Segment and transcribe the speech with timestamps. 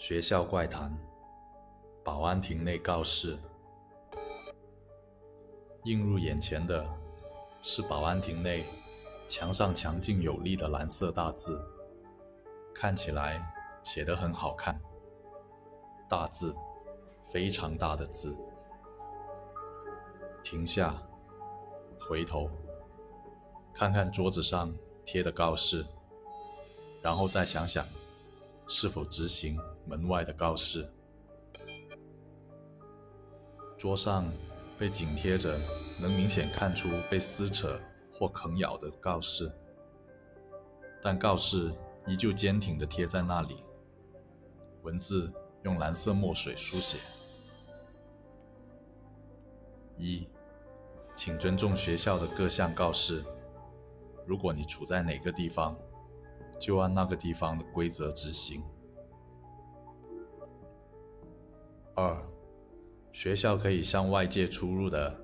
[0.00, 0.90] 学校怪谈：
[2.02, 3.38] 保安亭内告示。
[5.84, 6.88] 映入眼前的
[7.62, 8.64] 是保安亭内
[9.28, 11.62] 墙上强劲有力的蓝色大字，
[12.74, 13.46] 看起来
[13.84, 14.80] 写得很好看。
[16.08, 16.56] 大字，
[17.30, 18.34] 非常大的字。
[20.42, 20.96] 停下，
[22.00, 22.48] 回头，
[23.74, 24.74] 看看桌子上
[25.04, 25.84] 贴的告示，
[27.02, 27.86] 然后再想想。
[28.72, 30.88] 是否执行门外的告示？
[33.78, 34.30] 桌上
[34.78, 35.58] 被紧贴着，
[36.00, 37.80] 能明显看出被撕扯
[38.12, 39.50] 或啃咬的告示，
[41.02, 41.72] 但告示
[42.06, 43.64] 依旧坚挺地贴在那里。
[44.82, 46.98] 文字用蓝色墨水书写：
[49.96, 50.28] 一，
[51.14, 53.24] 请尊重学校的各项告示。
[54.26, 55.76] 如果你处在哪个地方，
[56.58, 58.62] 就按那个地方的规则执行。
[62.00, 62.16] 二，
[63.12, 65.14] 学校可以向外界出入的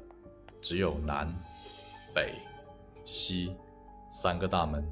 [0.60, 1.34] 只有南、
[2.14, 2.34] 北、
[3.02, 3.56] 西
[4.10, 4.86] 三个大门。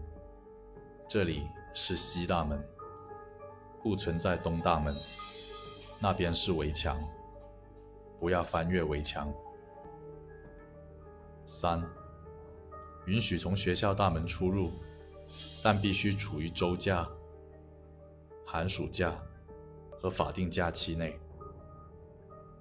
[1.06, 1.42] 这里
[1.74, 2.66] 是西大门，
[3.82, 4.96] 不存在东大门。
[5.98, 6.98] 那边是围墙，
[8.18, 9.30] 不要翻越围墙。
[11.44, 11.86] 三，
[13.04, 14.72] 允许从学校大门出入。
[15.62, 17.08] 但必须处于周假、
[18.46, 19.18] 寒暑假
[20.00, 21.18] 和法定假期内。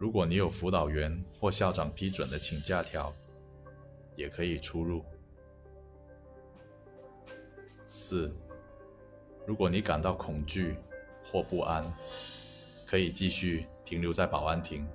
[0.03, 3.13] 如果你有辅导员或校长批准的请假条，
[4.17, 5.01] 也可以出入。
[7.85, 8.35] 四，
[9.47, 10.75] 如果你感到恐惧
[11.31, 11.89] 或不安，
[12.85, 14.85] 可以继续停留在保安亭，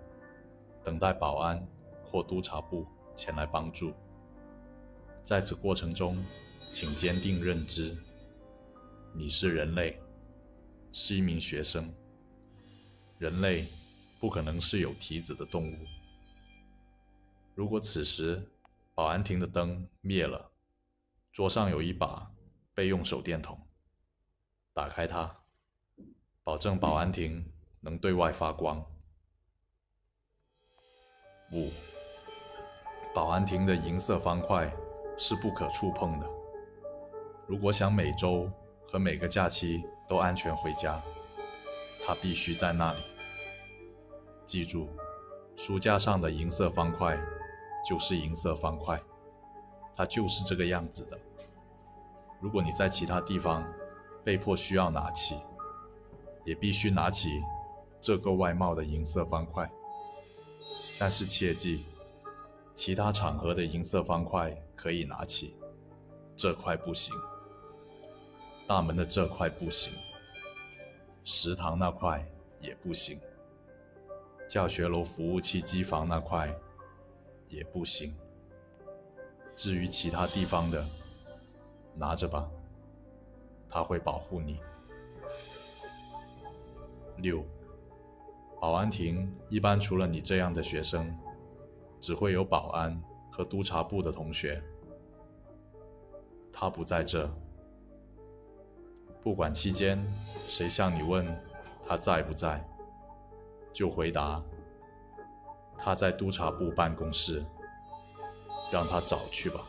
[0.84, 1.66] 等待保安
[2.04, 2.86] 或督察部
[3.16, 3.94] 前来帮助。
[5.24, 6.22] 在此过程中。
[6.70, 7.96] 请坚定认知，
[9.14, 9.98] 你是人类，
[10.92, 11.90] 是一名学生。
[13.16, 13.64] 人类
[14.18, 15.76] 不可能是有蹄子的动物。
[17.54, 18.48] 如果此时
[18.94, 20.50] 保安亭的灯灭了，
[21.32, 22.30] 桌上有一把
[22.74, 23.60] 备用手电筒，
[24.72, 25.40] 打开它，
[26.42, 28.84] 保证保安亭能对外发光。
[31.52, 31.70] 五，
[33.14, 34.72] 保安亭的银色方块
[35.16, 36.28] 是不可触碰的。
[37.46, 38.50] 如果想每周
[38.90, 41.02] 和每个假期都安全回家，
[42.04, 43.00] 它必须在那里。
[44.48, 44.88] 记住，
[45.56, 47.22] 书架上的银色方块
[47.86, 48.98] 就是银色方块，
[49.94, 51.20] 它就是这个样子的。
[52.40, 53.70] 如果你在其他地方
[54.24, 55.36] 被迫需要拿起，
[56.46, 57.28] 也必须拿起
[58.00, 59.70] 这个外貌的银色方块。
[60.98, 61.84] 但是切记，
[62.74, 65.58] 其他场合的银色方块可以拿起，
[66.34, 67.14] 这块不行。
[68.66, 69.92] 大门的这块不行，
[71.22, 72.26] 食堂那块
[72.62, 73.20] 也不行，
[74.48, 76.52] 教学楼服务器机房那块
[77.48, 78.16] 也不行。
[79.54, 80.86] 至于其他地方的，
[81.94, 82.48] 拿着吧，
[83.68, 84.60] 他会保护你。
[87.18, 87.44] 六，
[88.60, 91.12] 保安亭一般除了你这样的学生，
[92.00, 94.62] 只会有保安和督察部的同学。
[96.52, 97.28] 他不在这。
[99.22, 100.06] 不管期间
[100.46, 101.26] 谁向你问
[101.86, 102.64] 他在不在，
[103.72, 104.42] 就回答
[105.76, 107.44] 他在督察部办公室，
[108.72, 109.64] 让他找去吧。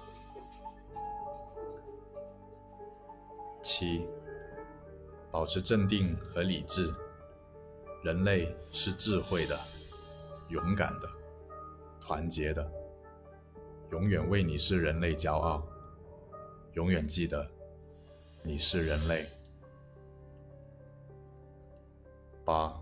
[3.62, 4.08] 七，
[5.32, 6.94] 保持镇定和理智。
[8.02, 9.60] 人类是智慧的、
[10.48, 11.10] 勇敢的、
[12.00, 12.72] 团结的，
[13.92, 15.68] 永远为你是人类骄傲。
[16.74, 17.46] 永远记得，
[18.42, 19.28] 你是人类。
[22.46, 22.82] 八，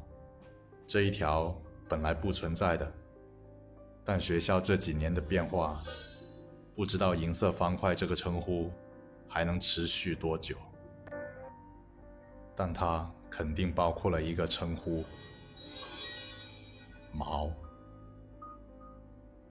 [0.87, 1.53] 这一条
[1.89, 2.93] 本来不存在的，
[4.05, 5.77] 但学校这几年的变化，
[6.75, 8.71] 不知道银色方块这个称呼
[9.27, 10.55] 还能持续多久，
[12.55, 15.03] 但它肯定包括了一个称呼——
[17.11, 17.51] 毛。